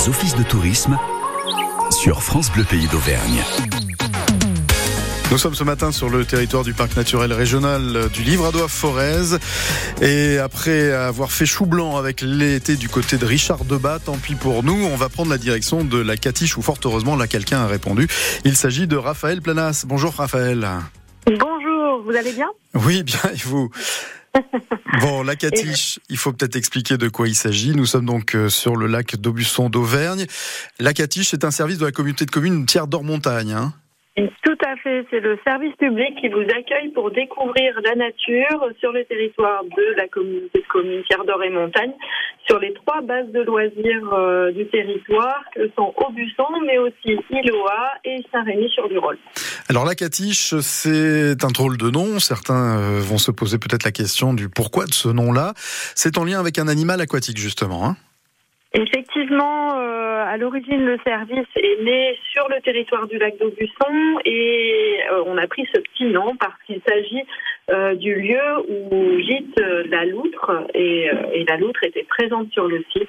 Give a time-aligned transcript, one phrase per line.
[0.00, 0.98] les offices de tourisme
[1.90, 3.42] sur France Bleu Pays d'Auvergne.
[5.30, 9.36] Nous sommes ce matin sur le territoire du parc naturel régional du Livradois Forez.
[10.00, 14.36] Et après avoir fait chou blanc avec l'été du côté de Richard Debat, tant pis
[14.36, 17.60] pour nous, on va prendre la direction de la Catiche où fort heureusement là quelqu'un
[17.60, 18.08] a répondu.
[18.44, 19.84] Il s'agit de Raphaël Planas.
[19.86, 20.66] Bonjour Raphaël.
[21.26, 22.48] Bonjour, vous allez bien?
[22.74, 23.70] Oui, bien et vous?
[25.00, 27.70] Bon, la Catiche, il faut peut-être expliquer de quoi il s'agit.
[27.74, 30.26] Nous sommes donc euh, sur le lac d'Aubusson d'Auvergne.
[30.78, 33.52] La Catiche, c'est un service de la communauté de communes Tiers d'Or-Montagne.
[33.52, 33.72] Hein
[34.42, 38.92] tout à fait, c'est le service public qui vous accueille pour découvrir la nature sur
[38.92, 41.92] le territoire de la communauté de communes Pierre d'Or et Montagne,
[42.46, 47.92] sur les trois bases de loisirs euh, du territoire que sont Aubusson, mais aussi Iloa
[48.04, 49.18] et Saint-Rémy-sur-du-Rôle.
[49.68, 52.18] Alors la catiche, c'est un drôle de nom.
[52.18, 55.52] Certains euh, vont se poser peut-être la question du pourquoi de ce nom-là.
[55.56, 57.86] C'est en lien avec un animal aquatique justement.
[57.86, 57.96] Hein
[58.72, 65.00] Effectivement, euh, à l'origine, le service est né sur le territoire du lac d'Aubusson et
[65.10, 67.24] euh, on a pris ce petit nom parce qu'il s'agit
[67.72, 72.84] euh, du lieu où gîte la loutre et, et la loutre était présente sur le
[72.92, 73.08] site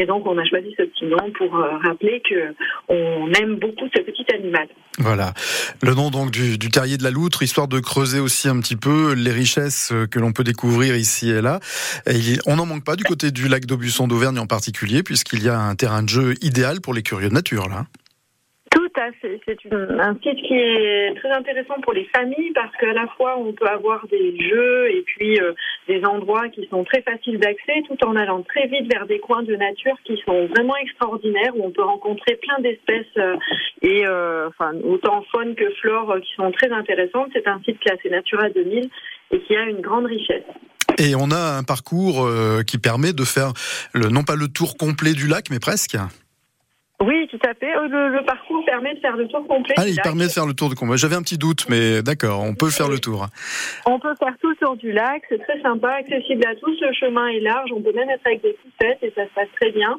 [0.00, 2.54] et donc, on a choisi ce petit nom pour euh, rappeler que
[2.88, 4.68] on aime beaucoup ce petit animal.
[4.98, 5.34] Voilà.
[5.82, 8.76] Le nom donc du, du terrier de la loutre, histoire de creuser aussi un petit
[8.76, 11.58] peu les richesses euh, que l'on peut découvrir ici et là.
[12.06, 15.48] Et on n'en manque pas du côté du lac d'Aubusson d'Auvergne en particulier, puisqu'il y
[15.48, 17.86] a un terrain de jeu idéal pour les curieux de nature, là.
[19.46, 23.52] C'est un site qui est très intéressant pour les familles parce qu'à la fois on
[23.52, 25.52] peut avoir des jeux et puis euh,
[25.86, 29.44] des endroits qui sont très faciles d'accès tout en allant très vite vers des coins
[29.44, 33.36] de nature qui sont vraiment extraordinaires où on peut rencontrer plein d'espèces euh,
[33.82, 34.48] et euh,
[34.84, 37.30] autant faune que flore qui sont très intéressantes.
[37.32, 38.90] C'est un site classé Natura 2000
[39.30, 40.44] et qui a une grande richesse.
[40.98, 42.28] Et on a un parcours
[42.66, 43.52] qui permet de faire
[43.94, 45.96] non pas le tour complet du lac, mais presque.
[47.00, 47.74] Oui, tout à fait.
[47.76, 49.74] Euh, le, parcours permet de faire le tour complet.
[49.78, 50.96] Ah, il permet de faire le tour du complet.
[50.96, 53.26] J'avais un petit doute, mais d'accord, on peut faire le tour.
[53.86, 56.76] On peut faire tout le tour du lac, c'est très sympa, accessible à tous.
[56.80, 59.48] Le chemin est large, on peut même être avec des poussettes et ça se passe
[59.60, 59.96] très bien.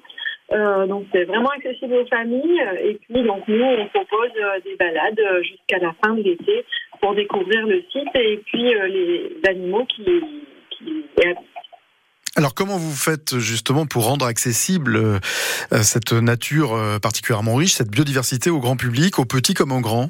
[0.51, 2.61] Euh, donc c'est vraiment accessible aux familles.
[2.83, 6.65] Et puis donc nous on propose euh, des balades jusqu'à la fin de l'été
[6.99, 10.03] pour découvrir le site et puis les animaux qui,
[10.71, 11.05] qui
[12.39, 15.19] alors comment vous faites justement pour rendre accessible euh,
[15.81, 20.09] cette nature euh, particulièrement riche, cette biodiversité au grand public, aux petits comme aux grands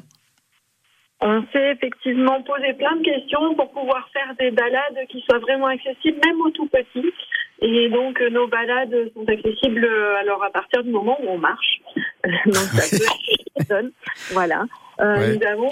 [1.22, 5.66] on s'est effectivement posé plein de questions pour pouvoir faire des balades qui soient vraiment
[5.66, 7.12] accessibles, même aux tout petits.
[7.60, 9.86] Et donc nos balades sont accessibles
[10.18, 11.82] alors à partir du moment où on marche.
[12.46, 12.96] donc ça
[13.68, 13.92] peut
[14.32, 14.64] Voilà.
[15.00, 15.68] Euh, nous avons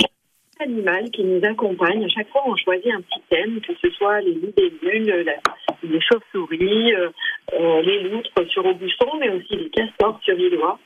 [0.61, 2.05] animal qui nous accompagne.
[2.05, 5.35] À chaque fois, on choisit un petit thème, que ce soit les libellules,
[5.83, 7.09] les chauves-souris, euh,
[7.59, 10.79] euh, les loutres sur Aubusson, mais aussi les castors sur Villois.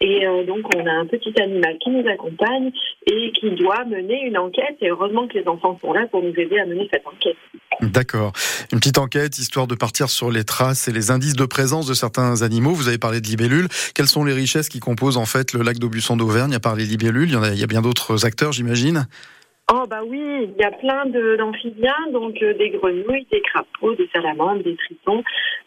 [0.00, 2.72] Et euh, donc, on a un petit animal qui nous accompagne
[3.06, 4.76] et qui doit mener une enquête.
[4.80, 7.36] Et heureusement que les enfants sont là pour nous aider à mener cette enquête.
[7.82, 8.32] D'accord.
[8.72, 11.94] Une petite enquête, histoire de partir sur les traces et les indices de présence de
[11.94, 12.72] certains animaux.
[12.72, 13.68] Vous avez parlé de libellules.
[13.94, 16.84] Quelles sont les richesses qui composent en fait le lac d'Aubusson d'Auvergne À part les
[16.84, 19.06] libellules, il y, a, il y a bien d'autres acteurs, j'imagine
[19.72, 24.08] Oh bah oui, il y a plein d'amphibiens, donc euh, des grenouilles, des crapauds, des
[24.12, 25.22] salamandres, des tritons.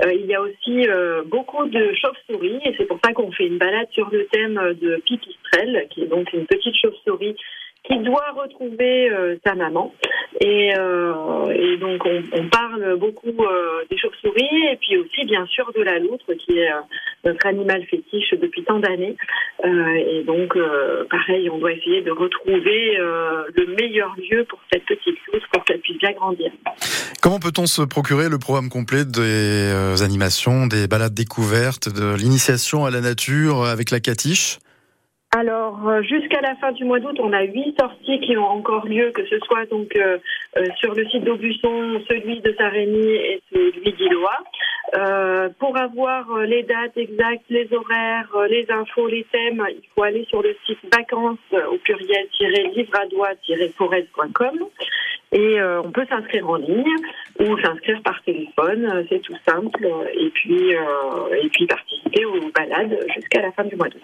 [0.06, 3.47] Euh, il y a aussi euh, beaucoup de chauves-souris et c'est pour ça qu'on fait
[3.47, 7.38] une balade sur le thème de pipistrelle, qui est donc une petite chauve-souris
[7.84, 9.94] qui doit retrouver euh, sa maman.
[10.40, 15.46] Et, euh, et donc on, on, parle beaucoup euh, des chauves-souris et puis aussi bien
[15.46, 16.72] sûr de la loutre qui est
[17.24, 19.16] notre animal fétiche depuis tant d'années.
[19.64, 20.58] et donc
[21.10, 25.80] pareil, on doit essayer de retrouver le meilleur lieu pour cette petite loutre pour qu'elle
[25.80, 26.52] puisse bien grandir.
[27.22, 32.92] Comment peut-on se procurer le programme complet des animations, des balades découvertes, de l'initiation à
[32.92, 34.60] la nature avec la catiche?
[35.36, 38.86] Alors, euh, jusqu'à la fin du mois d'août, on a huit sorties qui ont encore
[38.86, 40.20] lieu, que ce soit donc euh,
[40.58, 44.44] euh, sur le site d'Aubusson, celui de Saint-Rémy et celui d'Iloa.
[45.58, 50.44] pour avoir les dates exactes, les horaires, les infos, les thèmes, il faut aller sur
[50.44, 54.68] le site vacances au pluriel-livradois-forez.com
[55.32, 56.96] et on peut s'inscrire en ligne
[57.40, 63.41] ou s'inscrire par téléphone, c'est tout simple, et puis, et puis participer aux balades jusqu'à
[63.41, 64.03] la fin du mois d'août.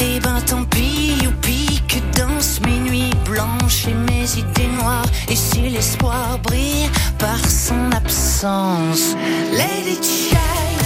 [0.00, 5.06] Et ben tant pis, youpi, que dansent mes nuits blanches et mes idées noires.
[5.28, 6.88] Et si l'espoir brille
[7.18, 9.16] par son absence,
[9.52, 10.84] Lady Child,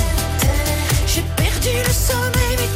[1.06, 2.67] j'ai perdu le sommeil,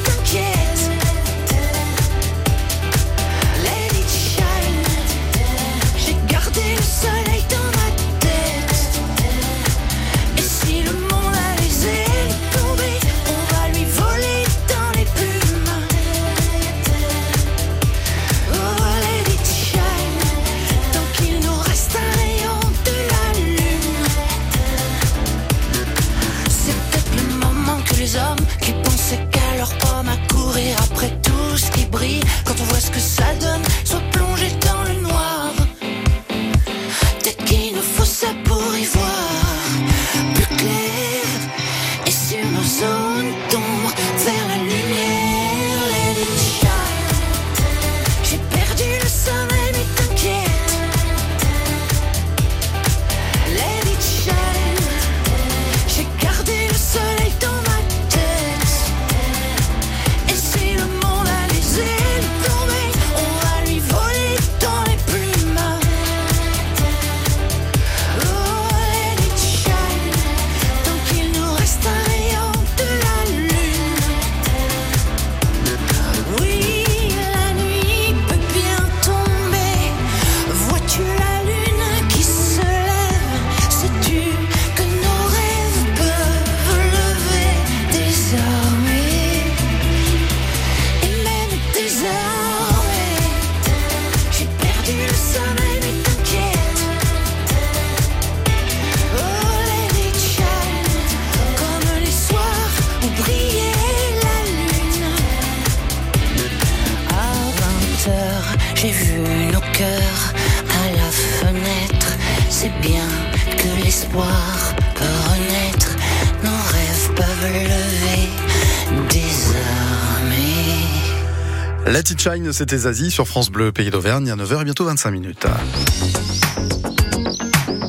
[122.22, 125.44] Shine, c'était Zazie sur France Bleu, Pays d'Auvergne, à 9h et bientôt 25 minutes.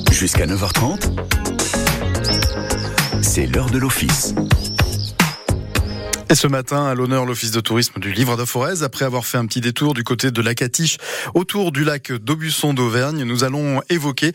[0.10, 1.12] Jusqu'à 9h30,
[3.22, 4.34] c'est l'heure de l'office.
[6.32, 9.38] Et ce matin, à l'honneur, l'Office de tourisme du Livre de Forez, après avoir fait
[9.38, 10.98] un petit détour du côté de la Catiche,
[11.36, 14.32] autour du lac d'Aubusson d'Auvergne, nous allons évoquer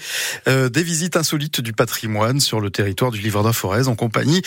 [0.47, 4.43] euh, des visites insolites du patrimoine sur le territoire du Livre de Forez, en compagnie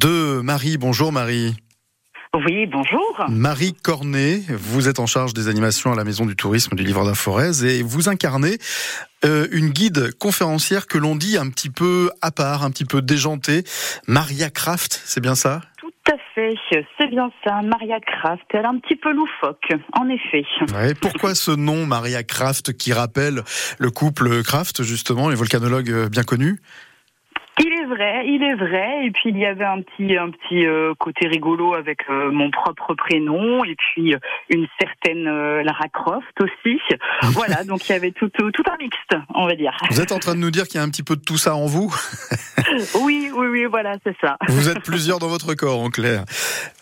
[0.00, 0.78] de Marie.
[0.78, 1.54] Bonjour Marie.
[2.34, 3.24] Oui, bonjour.
[3.28, 7.08] Marie Cornet, vous êtes en charge des animations à la Maison du Tourisme du Livre
[7.08, 8.58] de Forez et vous incarnez
[9.24, 13.02] euh, une guide conférencière que l'on dit un petit peu à part, un petit peu
[13.02, 13.62] déjantée,
[14.08, 15.60] Maria Kraft, c'est bien ça?
[15.78, 16.54] Tout à fait,
[16.98, 18.42] c'est bien ça, Maria Kraft.
[18.50, 20.44] Elle est un petit peu loufoque, en effet.
[20.74, 23.44] Ouais, pourquoi ce nom Maria Kraft qui rappelle
[23.78, 26.58] le couple Kraft justement, les volcanologues euh, bien connus?
[27.60, 29.06] Il est vrai, il est vrai.
[29.06, 32.50] Et puis il y avait un petit, un petit euh, côté rigolo avec euh, mon
[32.50, 34.18] propre prénom et puis euh,
[34.50, 36.78] une certaine euh, Lara Croft aussi.
[37.32, 39.76] voilà, donc il y avait tout, tout, tout un mixte, on va dire.
[39.90, 41.38] Vous êtes en train de nous dire qu'il y a un petit peu de tout
[41.38, 41.94] ça en vous?
[43.00, 44.36] Oui, oui, oui, voilà, c'est ça.
[44.48, 46.24] Vous êtes plusieurs dans votre corps, en clair.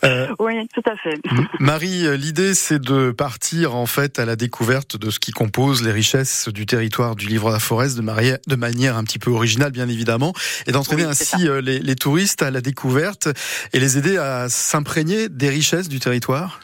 [0.03, 1.19] Euh, Oui, tout à fait.
[1.59, 5.83] Marie, euh, l'idée c'est de partir en fait à la découverte de ce qui compose
[5.83, 9.71] les richesses du territoire du livre de la Forez de, manière un petit peu originale
[9.71, 10.33] bien évidemment
[10.67, 13.27] et d'entraîner Oui, ainsi euh, les, les touristes à la découverte
[13.73, 16.59] et les aider à s'imprégner des richesses du territoire?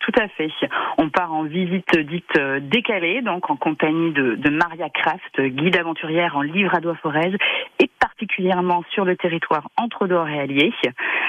[0.00, 0.50] Tout à fait.
[0.96, 6.36] On part en visite dite euh, décalée, donc en compagnie de, Maria Kraft, guide aventurière
[6.36, 7.36] en livradois forez
[7.78, 10.72] et particulièrement sur le territoire entre Dor et Allier.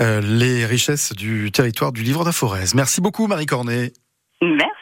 [0.00, 2.74] euh, les richesses du territoire du livre de Forez.
[2.74, 3.94] Merci beaucoup Marie Cornet.
[4.42, 4.81] Merci.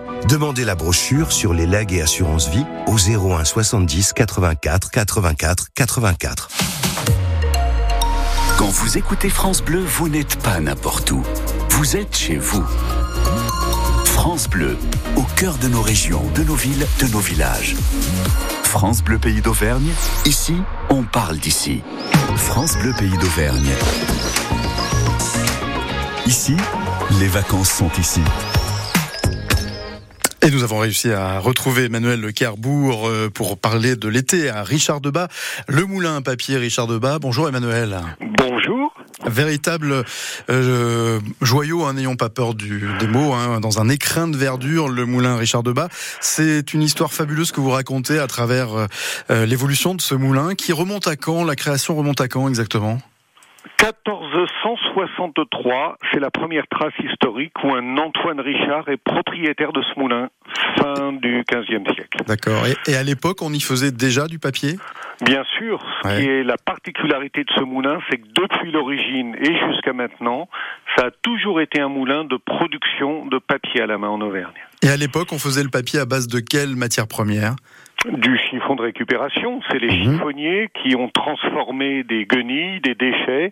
[0.27, 6.49] Demandez la brochure sur les legs et assurances vie au 01 70 84 84 84.
[8.57, 11.23] Quand vous écoutez France Bleu, vous n'êtes pas n'importe où.
[11.69, 12.63] Vous êtes chez vous.
[14.05, 14.77] France Bleu,
[15.15, 17.75] au cœur de nos régions, de nos villes, de nos villages.
[18.63, 19.89] France Bleu Pays d'Auvergne,
[20.25, 20.55] ici,
[20.89, 21.81] on parle d'ici.
[22.35, 23.71] France Bleu Pays d'Auvergne.
[26.27, 26.55] Ici,
[27.19, 28.21] les vacances sont ici.
[30.43, 34.63] Et nous avons réussi à retrouver Emmanuel Le Carbourg euh, pour parler de l'été à
[34.63, 35.27] Richard Debat,
[35.67, 37.19] le moulin à papier Richard Debat.
[37.19, 37.99] Bonjour Emmanuel.
[38.19, 38.91] Bonjour.
[39.27, 40.03] Véritable
[40.49, 44.89] euh, joyau, hein, n'ayons pas peur du, des mots, hein, dans un écrin de verdure,
[44.89, 45.89] le moulin Richard Debat.
[46.21, 48.69] C'est une histoire fabuleuse que vous racontez à travers
[49.29, 51.43] euh, l'évolution de ce moulin qui remonte à quand?
[51.43, 52.97] La création remonte à quand exactement?
[54.95, 60.29] 1463, c'est la première trace historique où un Antoine Richard est propriétaire de ce moulin,
[60.77, 62.19] fin du XVe siècle.
[62.27, 62.63] D'accord.
[62.87, 64.77] Et, à l'époque, on y faisait déjà du papier?
[65.21, 65.83] Bien sûr.
[66.03, 70.49] Ce qui est la particularité de ce moulin, c'est que depuis l'origine et jusqu'à maintenant,
[70.97, 74.53] ça a toujours été un moulin de production de papier à la main en Auvergne.
[74.83, 77.55] Et à l'époque, on faisait le papier à base de quelle matière première?
[78.09, 79.61] Du chiffon de récupération.
[79.69, 80.13] C'est les mhm.
[80.13, 83.51] chiffonniers qui ont transformé des guenilles, des déchets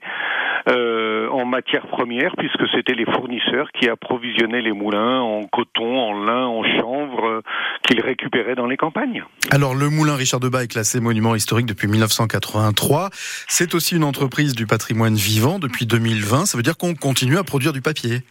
[0.70, 6.14] euh, en matière première, puisque c'était les fournisseurs qui approvisionnaient les moulins en coton, en
[6.14, 7.42] lin, en chanvre, euh,
[7.88, 9.24] qu'ils récupéraient dans les campagnes.
[9.52, 13.10] Alors le moulin Richard Debat est classé monument historique depuis 1983.
[13.48, 16.46] C'est aussi une entreprise du patrimoine vivant depuis 2020.
[16.46, 18.22] Ça veut dire qu'on continue à produire du papier.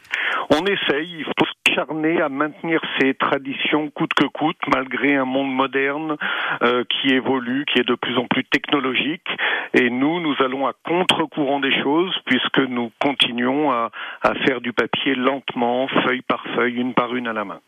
[0.50, 1.18] On essaye.
[1.18, 6.16] Il faut acharné à maintenir ces traditions coûte que coûte, malgré un monde moderne
[6.62, 9.26] euh, qui évolue, qui est de plus en plus technologique.
[9.74, 13.90] Et nous, nous allons à contre-courant des choses, puisque nous continuons à,
[14.22, 17.60] à faire du papier lentement, feuille par feuille, une par une à la main.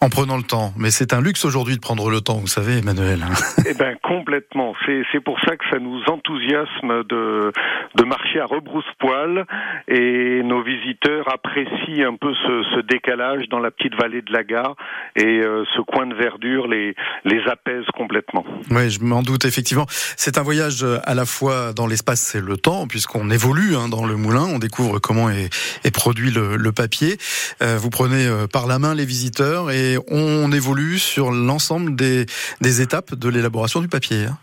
[0.00, 0.72] En prenant le temps.
[0.78, 3.20] Mais c'est un luxe aujourd'hui de prendre le temps, vous savez, Emmanuel.
[3.66, 4.74] eh bien, complètement.
[5.12, 7.52] C'est pour ça que ça nous enthousiasme de,
[7.96, 9.44] de marcher à rebrousse-poil
[9.88, 14.44] et nos visiteurs apprécient un peu ce, ce décalage dans la petite vallée de la
[14.44, 14.76] gare
[15.16, 16.94] et euh, ce coin de verdure les,
[17.24, 18.44] les apaise complètement.
[18.70, 19.86] Oui, je m'en doute effectivement.
[19.88, 23.88] C'est un voyage euh, à la fois dans l'espace et le temps, puisqu'on évolue hein,
[23.88, 25.50] dans le moulin, on découvre comment est,
[25.84, 27.16] est produit le, le papier.
[27.62, 32.26] Euh, vous prenez euh, par la main les visiteurs et on évolue sur l'ensemble des,
[32.60, 34.26] des étapes de l'élaboration du papier.
[34.26, 34.38] Hein.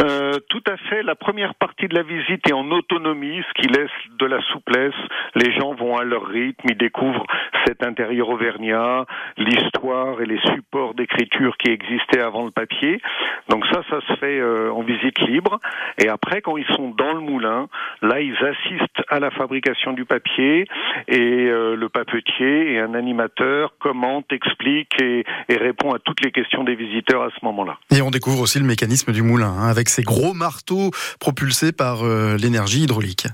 [0.00, 1.02] Euh, tout à fait.
[1.02, 4.94] La première partie de la visite est en autonomie, ce qui laisse de la souplesse.
[5.34, 7.26] Les gens vont à leur rythme, ils découvrent
[7.66, 9.06] cet intérieur auvergnat,
[9.36, 13.00] l'histoire et les supports d'écriture qui existaient avant le papier.
[13.48, 15.60] Donc ça, ça se fait euh, en visite libre.
[15.98, 17.68] Et après, quand ils sont dans le moulin,
[18.00, 20.66] là, ils assistent à la fabrication du papier
[21.08, 26.30] et euh, le papetier et un animateur commente, explique et, et, répond à toutes les
[26.30, 27.78] questions des visiteurs à ce moment-là.
[27.94, 32.36] Et on découvre aussi le mécanisme du moulin, hein, ces gros marteaux propulsés par euh,
[32.36, 33.26] l'énergie hydraulique.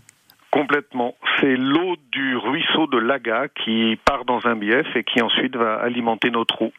[0.50, 1.14] Complètement.
[1.40, 5.74] C'est l'eau du ruisseau de Laga qui part dans un bief et qui ensuite va
[5.76, 6.72] alimenter nos trous.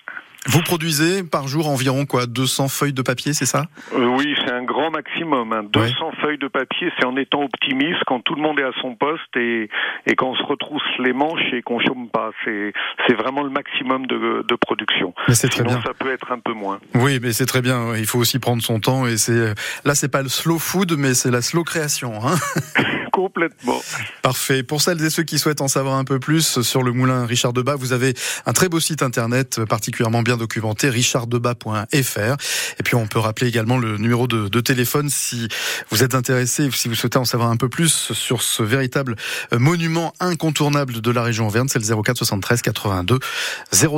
[0.48, 3.65] Vous produisez par jour environ quoi 200 feuilles de papier, c'est ça?
[3.93, 5.51] Euh, Oui, c'est un grand maximum.
[5.51, 5.63] Hein.
[5.72, 6.12] 200 ouais.
[6.22, 9.36] feuilles de papier, c'est en étant optimiste quand tout le monde est à son poste
[9.36, 9.69] et,
[10.05, 12.31] et quand on se retrousse les manches et qu'on chôme pas.
[12.46, 12.74] C'est
[13.08, 15.13] c'est vraiment le maximum de, de production.
[15.27, 15.81] Mais c'est très bien.
[15.81, 16.79] ça peut être un peu moins.
[16.96, 17.96] Oui, mais c'est très bien.
[17.98, 19.53] Il faut aussi prendre son temps et c'est
[19.84, 22.13] là c'est pas le slow food, mais c'est la slow création.
[22.25, 22.36] Hein
[23.19, 23.81] Complètement.
[24.21, 24.63] Parfait.
[24.63, 27.51] Pour celles et ceux qui souhaitent en savoir un peu plus sur le moulin Richard
[27.51, 28.13] Debat, vous avez
[28.45, 32.38] un très beau site internet particulièrement bien documenté, richarddebat.fr.
[32.79, 35.49] Et puis on peut rappeler également le numéro de, de, téléphone si
[35.89, 39.17] vous êtes intéressé, si vous souhaitez en savoir un peu plus sur ce véritable
[39.51, 43.19] monument incontournable de la région Auvergne, c'est le 04 73 82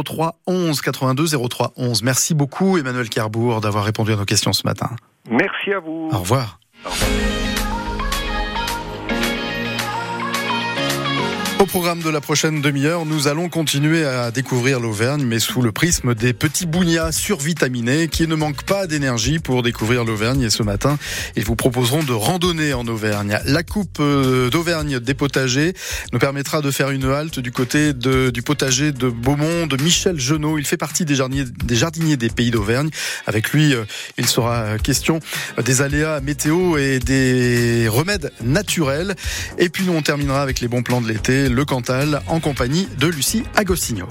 [0.03, 2.01] 03 11 82 03 11.
[2.01, 4.89] Merci beaucoup Emmanuel Carbourg d'avoir répondu à nos questions ce matin.
[5.29, 6.09] Merci à vous.
[6.11, 6.59] Au revoir.
[6.87, 7.61] Au revoir.
[11.62, 15.72] Au programme de la prochaine demi-heure, nous allons continuer à découvrir l'Auvergne, mais sous le
[15.72, 20.41] prisme des petits bougnats survitaminés qui ne manquent pas d'énergie pour découvrir l'Auvergne.
[20.41, 20.98] Et ce matin,
[21.36, 23.38] ils vous proposeront de randonner en Auvergne.
[23.46, 25.74] La coupe d'Auvergne des potagers
[26.12, 30.58] nous permettra de faire une halte du côté du potager de Beaumont de Michel Genot.
[30.58, 32.89] Il fait partie des jardiniers des, jardiniers des pays d'Auvergne.
[33.27, 33.75] Avec lui,
[34.18, 35.20] il sera question
[35.63, 39.13] des aléas météo et des remèdes naturels.
[39.60, 42.88] Et puis nous, on terminera avec les bons plans de l'été le Cantal en compagnie
[42.98, 44.08] de Lucie Agostinho.